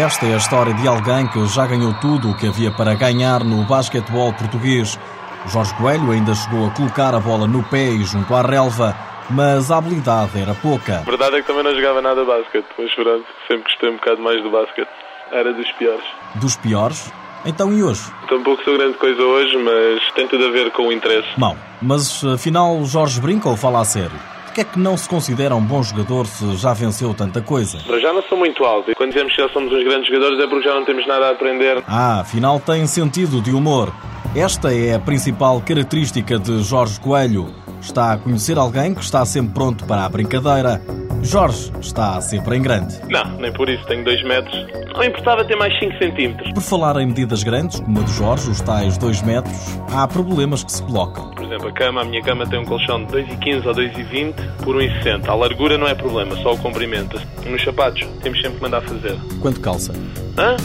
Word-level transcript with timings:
Esta 0.00 0.24
é 0.24 0.34
a 0.34 0.38
história 0.38 0.72
de 0.72 0.88
alguém 0.88 1.26
que 1.26 1.46
já 1.46 1.66
ganhou 1.66 1.92
tudo 1.94 2.30
o 2.30 2.34
que 2.34 2.46
havia 2.46 2.70
para 2.70 2.94
ganhar 2.94 3.44
no 3.44 3.64
basquetebol 3.64 4.32
português. 4.32 4.98
Jorge 5.48 5.74
Coelho 5.74 6.10
ainda 6.12 6.34
chegou 6.34 6.66
a 6.66 6.70
colocar 6.70 7.14
a 7.14 7.20
bola 7.20 7.46
no 7.46 7.62
pé 7.62 7.84
e 7.84 8.04
junto 8.04 8.34
à 8.34 8.42
relva, 8.42 8.94
mas 9.30 9.70
a 9.70 9.78
habilidade 9.78 10.38
era 10.40 10.54
pouca. 10.54 10.98
A 10.98 11.02
verdade 11.02 11.36
é 11.36 11.40
que 11.40 11.46
também 11.46 11.62
não 11.64 11.74
jogava 11.74 12.02
nada 12.02 12.24
basquete, 12.24 12.66
mas 12.78 12.94
pronto, 12.94 13.26
sempre 13.48 13.64
gostei 13.64 13.90
um 13.90 13.94
bocado 13.94 14.20
mais 14.22 14.42
do 14.42 14.50
basquete. 14.50 14.88
Era 15.32 15.52
dos 15.52 15.70
piores. 15.72 16.04
Dos 16.36 16.56
piores? 16.56 17.12
Então 17.44 17.72
e 17.72 17.82
hoje? 17.82 18.02
Tampouco 18.28 18.62
sou 18.64 18.76
grande 18.76 18.98
coisa 18.98 19.22
hoje, 19.22 19.56
mas 19.56 20.12
tem 20.14 20.28
tudo 20.28 20.46
a 20.46 20.50
ver 20.50 20.70
com 20.72 20.88
o 20.88 20.92
interesse. 20.92 21.28
Não, 21.38 21.56
mas 21.80 22.22
afinal 22.24 22.84
Jorge 22.84 23.20
brinca 23.20 23.48
ou 23.48 23.56
fala 23.56 23.80
a 23.80 23.84
sério? 23.84 24.18
Porquê 24.44 24.62
é 24.62 24.64
que 24.64 24.78
não 24.78 24.96
se 24.96 25.08
considera 25.08 25.54
um 25.54 25.62
bom 25.62 25.80
jogador 25.80 26.26
se 26.26 26.56
já 26.56 26.74
venceu 26.74 27.14
tanta 27.14 27.40
coisa? 27.40 27.78
Para 27.86 28.00
já 28.00 28.12
não 28.12 28.20
sou 28.24 28.36
muito 28.36 28.64
alto 28.64 28.90
e 28.90 28.94
quando 28.94 29.12
dizemos 29.12 29.34
que 29.34 29.40
já 29.40 29.48
somos 29.50 29.72
uns 29.72 29.84
grandes 29.84 30.08
jogadores 30.08 30.40
é 30.40 30.46
porque 30.48 30.68
já 30.68 30.74
não 30.74 30.84
temos 30.84 31.06
nada 31.06 31.28
a 31.28 31.30
aprender. 31.30 31.82
Ah, 31.86 32.20
afinal 32.20 32.58
tem 32.58 32.86
sentido 32.86 33.40
de 33.40 33.52
humor. 33.52 33.92
Esta 34.34 34.72
é 34.72 34.94
a 34.94 34.98
principal 35.00 35.60
característica 35.60 36.38
de 36.38 36.62
Jorge 36.62 37.00
Coelho. 37.00 37.52
Está 37.80 38.12
a 38.12 38.16
conhecer 38.16 38.56
alguém 38.58 38.94
que 38.94 39.02
está 39.02 39.26
sempre 39.26 39.54
pronto 39.54 39.84
para 39.86 40.04
a 40.04 40.08
brincadeira. 40.08 40.80
Jorge 41.20 41.72
está 41.80 42.20
sempre 42.20 42.56
em 42.56 42.62
grande. 42.62 42.94
Não, 43.08 43.24
nem 43.38 43.52
por 43.52 43.68
isso, 43.68 43.84
tenho 43.86 44.04
2 44.04 44.22
metros. 44.22 44.54
Não 44.94 45.02
importava 45.02 45.44
ter 45.44 45.56
mais 45.56 45.76
5 45.80 45.98
centímetros. 45.98 46.52
Por 46.52 46.62
falar 46.62 46.96
em 47.00 47.06
medidas 47.06 47.42
grandes, 47.42 47.80
como 47.80 47.98
a 47.98 48.02
de 48.04 48.12
Jorge, 48.12 48.48
os 48.48 48.60
tais 48.60 48.96
2 48.96 49.22
metros, 49.22 49.80
há 49.92 50.06
problemas 50.06 50.62
que 50.62 50.70
se 50.70 50.82
colocam. 50.84 51.30
Por 51.30 51.44
exemplo, 51.44 51.68
a 51.68 51.72
cama, 51.72 52.02
a 52.02 52.04
minha 52.04 52.22
cama 52.22 52.46
tem 52.46 52.60
um 52.60 52.64
colchão 52.64 53.04
de 53.04 53.12
2,15 53.12 53.66
ou 53.66 53.74
2,20 53.74 54.34
por 54.62 54.76
1,60. 54.76 55.28
A 55.28 55.34
largura 55.34 55.76
não 55.76 55.88
é 55.88 55.94
problema, 55.96 56.36
só 56.36 56.52
o 56.52 56.58
comprimento. 56.58 57.20
Nos 57.44 57.64
sapatos, 57.64 58.06
temos 58.22 58.40
sempre 58.40 58.58
que 58.58 58.62
mandar 58.62 58.82
fazer. 58.82 59.18
Quanto 59.40 59.60
calça? 59.60 59.92
Hã? 60.38 60.56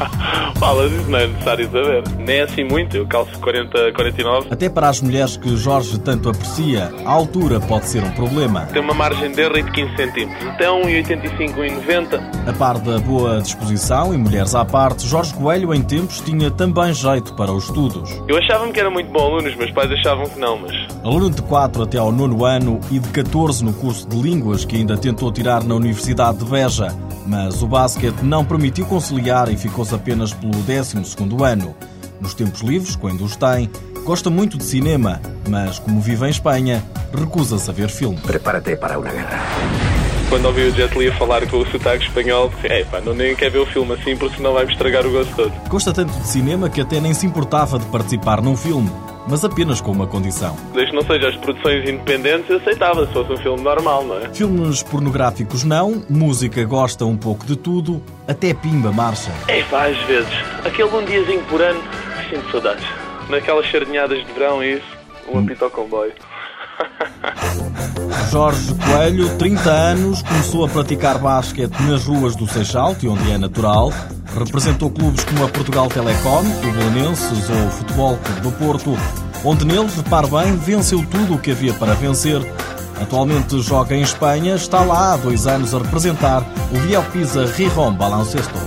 Fala 0.58 0.88
disso, 0.88 1.10
não 1.10 1.18
é 1.18 1.26
necessário 1.26 1.64
saber. 1.70 2.02
Nem 2.18 2.36
é 2.36 2.42
assim 2.42 2.64
muito, 2.64 2.96
eu 2.96 3.06
calço 3.06 3.38
40, 3.40 3.92
49. 3.92 4.48
Até 4.50 4.68
para 4.68 4.88
as 4.88 5.00
mulheres 5.00 5.36
que 5.36 5.56
Jorge 5.56 5.98
tanto 5.98 6.28
aprecia, 6.28 6.92
a 7.04 7.10
altura 7.10 7.60
pode 7.60 7.86
ser 7.86 8.02
um 8.02 8.10
problema. 8.12 8.66
Tem 8.66 8.82
uma 8.82 8.94
margem 8.94 9.32
de 9.32 9.40
erro 9.40 9.54
de 9.54 9.70
15 9.70 9.96
centímetros. 9.96 10.48
Então, 10.54 10.82
1,85, 10.82 11.54
1,90. 11.54 12.48
A 12.48 12.52
par 12.52 12.78
da 12.78 12.98
boa 12.98 13.40
disposição 13.40 14.14
e 14.14 14.18
mulheres 14.18 14.54
à 14.54 14.64
parte, 14.64 15.06
Jorge 15.06 15.34
Coelho 15.34 15.72
em 15.74 15.82
tempos 15.82 16.20
tinha 16.20 16.50
também 16.50 16.92
jeito 16.92 17.34
para 17.34 17.52
os 17.52 17.64
estudos. 17.64 18.10
Eu 18.28 18.36
achava-me 18.36 18.72
que 18.72 18.80
era 18.80 18.90
muito 18.90 19.10
bom 19.10 19.20
aluno, 19.20 19.48
os 19.48 19.56
meus 19.56 19.70
pais 19.70 19.90
achavam 19.92 20.28
que 20.28 20.38
não, 20.38 20.58
mas... 20.58 20.72
Aluno 21.04 21.30
de 21.30 21.42
4 21.42 21.82
até 21.82 21.98
ao 21.98 22.12
nono 22.12 22.44
ano 22.44 22.80
e 22.90 22.98
de 22.98 23.08
14 23.08 23.64
no 23.64 23.72
curso 23.72 24.08
de 24.08 24.20
Línguas 24.20 24.64
que 24.64 24.76
ainda 24.76 24.96
tentou 24.96 25.32
tirar 25.32 25.64
na 25.64 25.74
Universidade 25.74 26.38
de 26.38 26.44
Beja, 26.44 26.88
mas 27.26 27.62
o 27.62 27.66
basquete 27.66 28.22
não 28.22 28.44
permitiu 28.44 28.84
conciliar 28.86 29.48
e 29.50 29.56
apenas 29.92 30.32
pelo 30.32 30.52
12º 30.52 31.44
ano. 31.44 31.74
Nos 32.20 32.34
tempos 32.34 32.60
livres, 32.60 32.96
quando 32.96 33.24
os 33.24 33.36
tem, 33.36 33.70
gosta 34.04 34.28
muito 34.28 34.58
de 34.58 34.64
cinema, 34.64 35.20
mas 35.48 35.78
como 35.78 36.00
vive 36.00 36.26
em 36.26 36.30
Espanha, 36.30 36.84
recusa-se 37.16 37.70
a 37.70 37.72
ver 37.72 37.88
filme. 37.88 38.18
Prepárate 38.18 38.76
para 38.76 38.98
uma 38.98 39.10
guerra. 39.10 39.40
Quando 40.28 40.44
ouvi 40.44 40.62
o 40.62 40.74
Jet 40.74 40.96
Li 40.96 41.08
a 41.08 41.16
falar 41.16 41.44
com 41.48 41.56
o 41.56 41.66
sotaque 41.66 42.04
espanhol, 42.04 42.50
disse, 42.50 42.68
é 42.68 42.84
pá, 42.84 43.00
não 43.00 43.12
nem 43.12 43.34
quer 43.34 43.50
ver 43.50 43.58
o 43.58 43.66
filme 43.66 43.94
assim 43.94 44.16
porque 44.16 44.36
senão 44.36 44.52
vai-me 44.52 44.70
estragar 44.70 45.04
o 45.04 45.10
gosto 45.10 45.34
todo. 45.34 45.52
Gosta 45.68 45.92
tanto 45.92 46.12
de 46.12 46.28
cinema 46.28 46.68
que 46.70 46.80
até 46.80 47.00
nem 47.00 47.12
se 47.12 47.26
importava 47.26 47.80
de 47.80 47.86
participar 47.86 48.40
num 48.40 48.56
filme, 48.56 48.88
mas 49.30 49.44
apenas 49.44 49.80
com 49.80 49.92
uma 49.92 50.06
condição. 50.06 50.56
Desde 50.74 50.90
que 50.90 50.96
não 50.96 51.06
seja 51.06 51.28
as 51.28 51.36
produções 51.36 51.88
independentes, 51.88 52.50
aceitava 52.50 53.06
se 53.06 53.12
fosse 53.12 53.32
um 53.32 53.36
filme 53.36 53.62
normal, 53.62 54.04
não 54.04 54.18
é? 54.18 54.28
Filmes 54.34 54.82
pornográficos 54.82 55.62
não, 55.62 56.02
música 56.10 56.64
gosta 56.64 57.06
um 57.06 57.16
pouco 57.16 57.46
de 57.46 57.56
tudo, 57.56 58.02
até 58.26 58.52
pimba 58.52 58.90
marcha. 58.90 59.30
É 59.46 59.62
pá, 59.62 59.86
às 59.86 59.98
vezes. 60.02 60.32
Aquele 60.64 60.88
um 60.88 61.04
diazinho 61.04 61.44
por 61.44 61.62
ano, 61.62 61.80
sinto 62.28 62.50
saudades. 62.50 62.84
Naquelas 63.28 63.70
sardinhadas 63.70 64.18
de 64.26 64.32
verão 64.32 64.62
e 64.62 64.78
isso, 64.78 64.98
um 65.32 65.38
apito 65.38 65.64
ao 65.64 65.70
comboio. 65.70 66.12
Jorge 68.30 68.74
Coelho, 68.74 69.36
30 69.36 69.70
anos, 69.70 70.22
começou 70.22 70.64
a 70.64 70.68
praticar 70.68 71.18
basquete 71.18 71.78
nas 71.82 72.04
ruas 72.04 72.36
do 72.36 72.46
Seixal, 72.46 72.94
de 72.94 73.08
onde 73.08 73.30
é 73.30 73.38
natural. 73.38 73.92
Representou 74.38 74.90
clubes 74.90 75.24
como 75.24 75.44
a 75.44 75.48
Portugal 75.48 75.88
Telecom, 75.88 76.42
o 76.42 76.72
Belenenses 76.72 77.48
ou 77.48 77.66
o 77.66 77.70
Futebol 77.70 78.16
Clube 78.18 78.40
do 78.40 78.52
Porto, 78.52 78.96
onde 79.44 79.64
nele, 79.64 79.88
repare 79.96 80.28
bem, 80.28 80.56
venceu 80.56 81.04
tudo 81.06 81.34
o 81.34 81.38
que 81.38 81.50
havia 81.50 81.74
para 81.74 81.94
vencer. 81.94 82.40
Atualmente 83.00 83.60
joga 83.60 83.96
em 83.96 84.02
Espanha, 84.02 84.54
está 84.54 84.84
lá 84.84 85.14
há 85.14 85.16
dois 85.16 85.46
anos 85.46 85.74
a 85.74 85.78
representar 85.78 86.44
o 86.70 86.78
Viel 86.80 87.02
Pisa 87.04 87.46
Rijon 87.46 87.94
Baloncesto. 87.94 88.58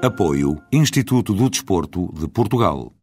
Apoio 0.00 0.60
Instituto 0.72 1.34
do 1.34 1.50
Desporto 1.50 2.12
de 2.14 2.28
Portugal. 2.28 2.94